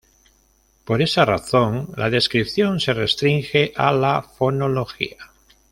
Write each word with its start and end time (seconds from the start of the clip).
Por 0.83 1.03
esa 1.03 1.25
razón, 1.25 1.89
la 1.95 2.09
descripción 2.09 2.79
se 2.79 2.95
restringe 2.95 3.71
a 3.75 3.91
la 3.91 4.23
fonología. 4.23 5.17